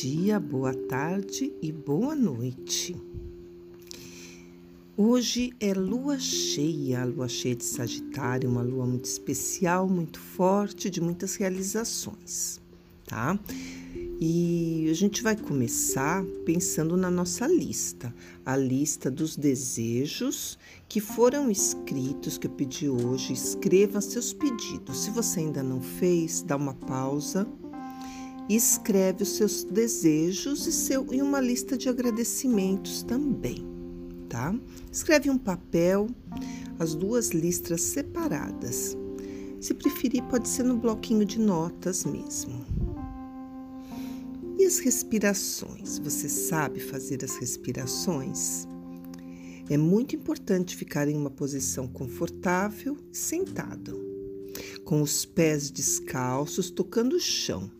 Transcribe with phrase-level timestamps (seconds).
[0.00, 2.96] dia, boa tarde e boa noite.
[4.96, 10.88] Hoje é lua cheia, a lua cheia de Sagitário, uma lua muito especial, muito forte,
[10.88, 12.58] de muitas realizações,
[13.06, 13.38] tá?
[14.18, 18.14] E a gente vai começar pensando na nossa lista,
[18.46, 23.34] a lista dos desejos que foram escritos, que eu pedi hoje.
[23.34, 25.04] Escreva seus pedidos.
[25.04, 27.46] Se você ainda não fez, dá uma pausa
[28.56, 33.64] escreve os seus desejos e, seu, e uma lista de agradecimentos também,
[34.28, 34.54] tá?
[34.90, 36.08] Escreve um papel,
[36.78, 38.96] as duas listas separadas.
[39.60, 42.66] Se preferir, pode ser no bloquinho de notas mesmo.
[44.58, 45.98] E as respirações?
[46.00, 48.66] Você sabe fazer as respirações?
[49.70, 54.00] É muito importante ficar em uma posição confortável sentado,
[54.84, 57.70] com os pés descalços tocando o chão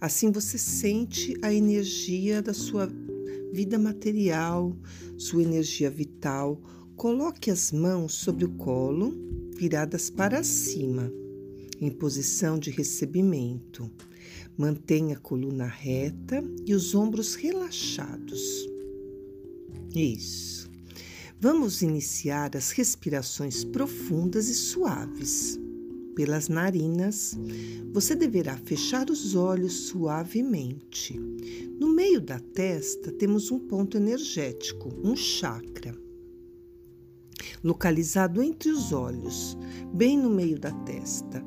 [0.00, 2.90] Assim você sente a energia da sua
[3.52, 4.74] vida material,
[5.18, 6.58] sua energia vital.
[6.96, 9.14] Coloque as mãos sobre o colo,
[9.54, 11.12] viradas para cima,
[11.78, 13.90] em posição de recebimento.
[14.56, 18.40] Mantenha a coluna reta e os ombros relaxados.
[19.94, 20.70] Isso.
[21.38, 25.59] Vamos iniciar as respirações profundas e suaves
[26.14, 27.38] pelas narinas,
[27.92, 31.18] você deverá fechar os olhos suavemente.
[31.78, 35.94] No meio da testa temos um ponto energético, um chakra,
[37.62, 39.56] localizado entre os olhos,
[39.94, 41.44] bem no meio da testa.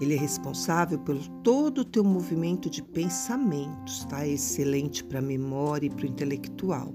[0.00, 4.26] Ele é responsável por todo o teu movimento de pensamentos, tá?
[4.26, 6.92] Excelente para a memória e para o intelectual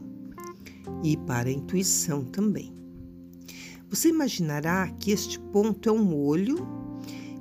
[1.03, 2.73] e para a intuição também.
[3.89, 6.57] Você imaginará que este ponto é um olho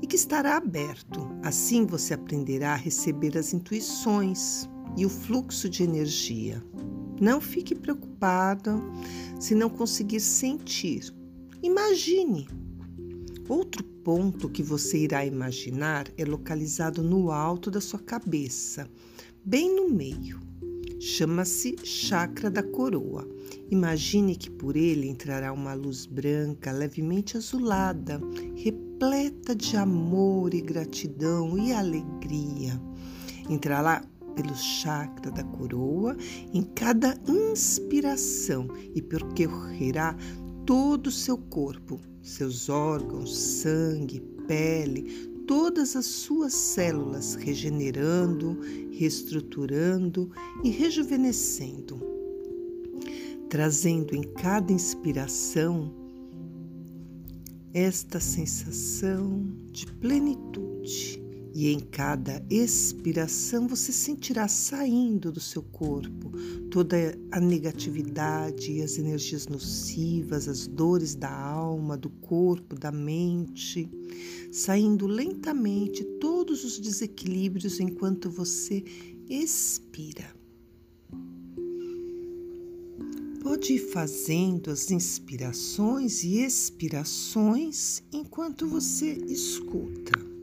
[0.01, 1.29] e que estará aberto.
[1.43, 6.63] Assim você aprenderá a receber as intuições e o fluxo de energia.
[7.21, 8.81] Não fique preocupado
[9.41, 11.13] se não conseguir sentir.
[11.63, 12.49] Imagine.
[13.49, 18.89] Outro ponto que você irá imaginar é localizado no alto da sua cabeça,
[19.45, 20.41] bem no meio.
[20.99, 23.29] Chama-se chakra da coroa.
[23.71, 28.21] Imagine que por ele entrará uma luz branca, levemente azulada,
[28.55, 32.81] repleta de amor e gratidão e alegria.
[33.49, 34.03] Entrará
[34.35, 36.17] pelo chakra da coroa
[36.53, 40.17] em cada inspiração e percorrerá
[40.65, 48.59] todo o seu corpo, seus órgãos, sangue, pele, todas as suas células, regenerando,
[48.91, 50.31] reestruturando
[50.65, 52.01] e rejuvenescendo,
[53.49, 55.93] trazendo em cada inspiração
[57.73, 61.26] esta sensação de plenitude
[61.59, 66.31] e em cada expiração você sentirá saindo do seu corpo
[66.71, 73.89] toda a negatividade e as energias nocivas, as dores da alma, do corpo, da mente,
[74.53, 78.85] saindo lentamente todos os desequilíbrios enquanto você
[79.27, 80.37] expira.
[83.43, 90.36] Pode ir fazendo as inspirações e expirações enquanto você escuta.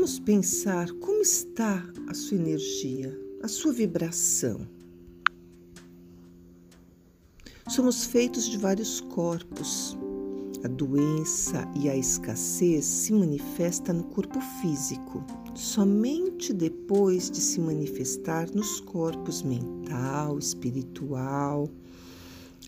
[0.00, 4.66] Vamos pensar como está a sua energia, a sua vibração.
[7.68, 9.98] Somos feitos de vários corpos.
[10.64, 15.22] A doença e a escassez se manifesta no corpo físico,
[15.54, 21.68] somente depois de se manifestar nos corpos mental, espiritual,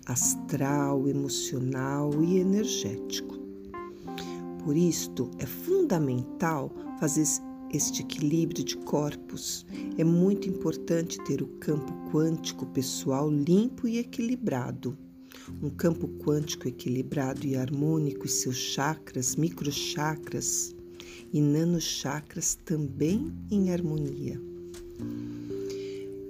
[0.04, 3.38] astral, emocional e energético.
[4.62, 6.70] Por isto, é fundamental
[7.02, 7.26] fazer
[7.72, 9.66] este equilíbrio de corpos.
[9.98, 14.96] É muito importante ter o campo quântico pessoal limpo e equilibrado.
[15.60, 20.76] Um campo quântico equilibrado e harmônico e seus chakras, microchakras
[21.32, 24.40] e nanochakras também em harmonia.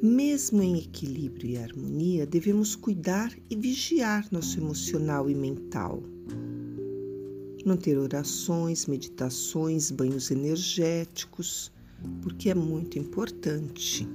[0.03, 6.03] Mesmo em equilíbrio e harmonia, devemos cuidar e vigiar nosso emocional e mental
[7.65, 11.71] manter orações, meditações, banhos energéticos,
[12.23, 14.09] porque é muito importante.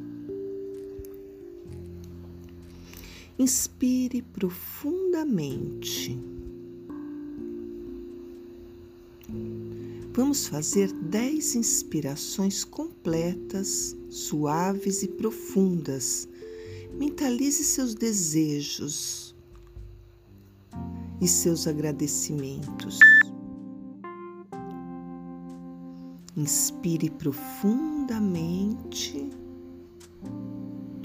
[3.39, 6.17] Inspire profundamente.
[10.13, 16.27] Vamos fazer dez inspirações completas, suaves e profundas.
[16.97, 19.35] Mentalize seus desejos
[21.21, 22.97] e seus agradecimentos.
[26.37, 29.27] Inspire profundamente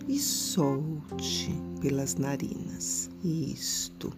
[0.06, 1.50] e solte
[1.81, 3.08] pelas narinas.
[3.25, 4.12] Isto.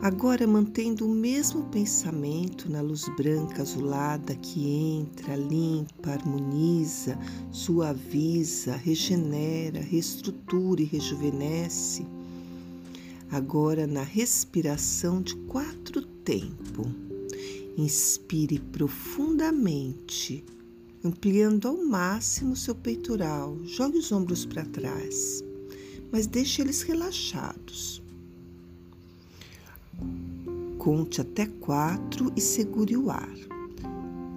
[0.00, 7.18] Agora, mantendo o mesmo pensamento na luz branca azulada que entra, limpa, harmoniza,
[7.50, 12.06] suaviza, regenera, reestrutura e rejuvenesce.
[13.30, 17.11] Agora, na respiração de quatro tempo,
[17.76, 20.44] inspire profundamente,
[21.04, 23.58] ampliando ao máximo seu peitoral.
[23.64, 25.42] Jogue os ombros para trás,
[26.10, 28.02] mas deixe eles relaxados.
[30.78, 33.36] Conte até quatro e segure o ar.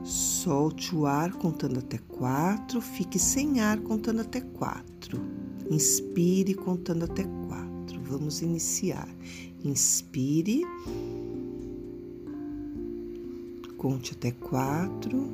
[0.03, 5.19] Solte o ar contando até quatro, fique sem ar contando até quatro.
[5.71, 7.99] Inspire contando até quatro.
[8.03, 9.09] Vamos iniciar.
[9.63, 10.61] Inspire.
[13.85, 15.29] Conte até quatro.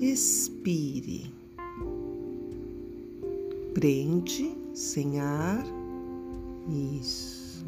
[0.00, 1.34] Expire.
[3.74, 5.66] Prende sem ar.
[6.96, 7.66] Isso.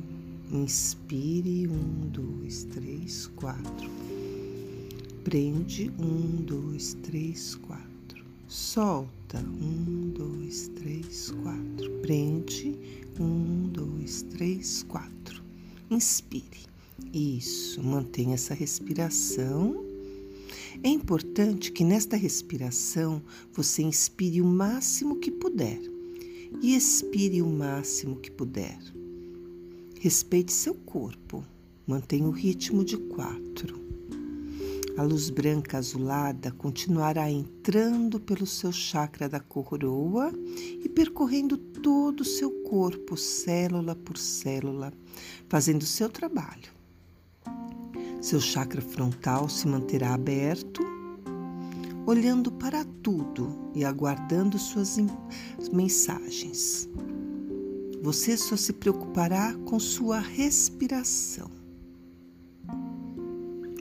[0.53, 3.91] Inspire, um, dois, três, quatro.
[5.25, 8.25] Prende, um, dois, três, quatro.
[8.47, 11.91] Solta, um, dois, três, quatro.
[12.03, 12.79] Prende,
[13.19, 15.43] um, dois, três, quatro.
[15.91, 16.70] Inspire.
[17.13, 19.85] Isso, mantenha essa respiração.
[20.83, 23.21] É importante que nesta respiração
[23.53, 25.81] você inspire o máximo que puder
[26.63, 28.79] e expire o máximo que puder.
[29.99, 31.45] Respeite seu corpo.
[31.85, 33.81] Mantenha o ritmo de quatro.
[34.97, 40.33] A luz branca azulada continuará entrando pelo seu chakra da coroa
[40.85, 44.93] e percorrendo todo o seu corpo, célula por célula,
[45.49, 46.80] fazendo seu trabalho.
[48.21, 50.83] Seu chakra frontal se manterá aberto,
[52.07, 54.99] olhando para tudo e aguardando suas
[55.73, 56.87] mensagens.
[58.03, 61.51] Você só se preocupará com sua respiração.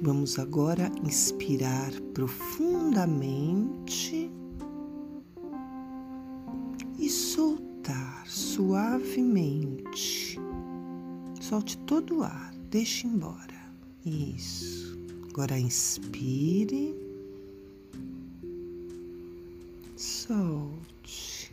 [0.01, 4.31] Vamos agora inspirar profundamente
[6.97, 10.39] e soltar suavemente.
[11.41, 13.48] Solte todo o ar, deixe embora.
[14.05, 14.97] Isso.
[15.29, 16.95] Agora inspire.
[19.95, 21.51] Solte.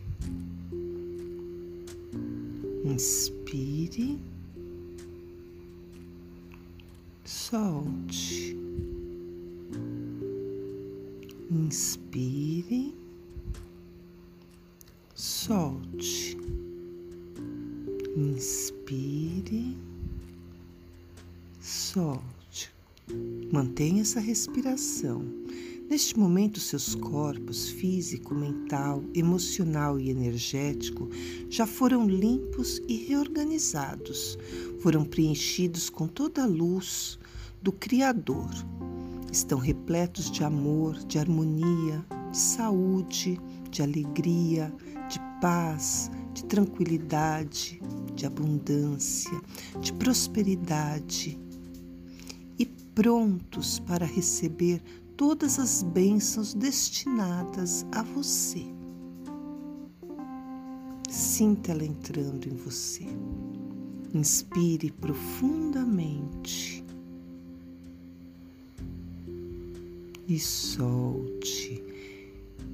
[2.84, 4.18] Inspire,
[7.24, 8.56] solte.
[11.50, 12.92] Inspire,
[15.14, 16.36] solte.
[18.16, 19.76] Inspire,
[21.60, 22.35] solte.
[23.56, 25.24] Mantenha essa respiração.
[25.88, 31.08] Neste momento, seus corpos físico, mental, emocional e energético
[31.48, 34.36] já foram limpos e reorganizados,
[34.80, 37.18] foram preenchidos com toda a luz
[37.62, 38.50] do Criador.
[39.32, 44.70] Estão repletos de amor, de harmonia, de saúde, de alegria,
[45.08, 47.80] de paz, de tranquilidade,
[48.14, 49.40] de abundância,
[49.80, 51.40] de prosperidade
[52.96, 54.82] prontos para receber
[55.18, 58.64] todas as bênçãos destinadas a você.
[61.06, 63.04] Sinta ela entrando em você.
[64.14, 66.82] Inspire profundamente
[70.26, 71.84] e solte.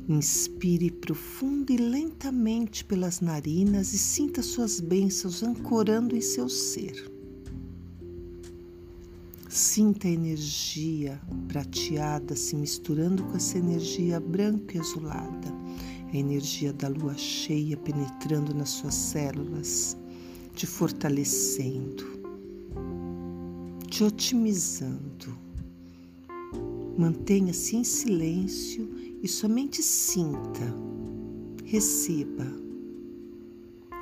[0.08, 7.11] Inspire profundo e lentamente pelas narinas e sinta suas bênçãos ancorando em seu ser.
[9.52, 15.54] Sinta a energia prateada se misturando com essa energia branca e azulada,
[16.10, 19.94] a energia da lua cheia penetrando nas suas células,
[20.54, 22.02] te fortalecendo,
[23.88, 25.36] te otimizando.
[26.96, 28.88] Mantenha-se em silêncio
[29.22, 30.74] e somente sinta,
[31.62, 32.46] receba.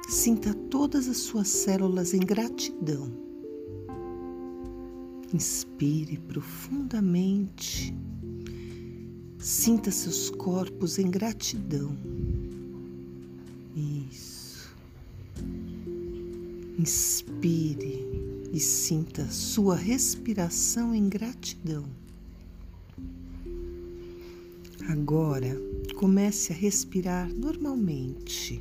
[0.09, 3.30] Sinta todas as suas células em gratidão
[5.33, 7.95] Inspire profundamente.
[9.39, 11.97] Sinta seus corpos em gratidão.
[13.75, 14.75] Isso.
[16.79, 18.05] Inspire
[18.53, 21.85] e sinta sua respiração em gratidão.
[24.89, 25.57] Agora,
[25.95, 28.61] comece a respirar normalmente.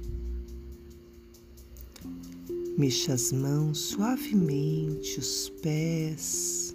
[2.80, 6.74] Mexa as mãos suavemente, os pés,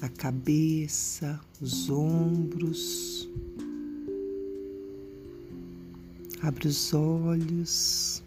[0.00, 3.28] a cabeça, os ombros.
[6.40, 8.22] Abra os olhos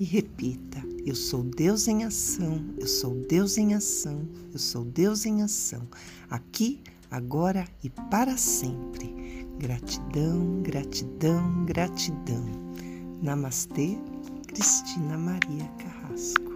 [0.00, 5.26] e repita: Eu sou Deus em ação, eu sou Deus em ação, eu sou Deus
[5.26, 5.86] em ação,
[6.30, 6.80] aqui,
[7.10, 9.14] agora e para sempre.
[9.58, 12.46] Gratidão, gratidão, gratidão.
[13.22, 13.98] Namastê,
[14.52, 16.51] Cristina Maria Carrasco.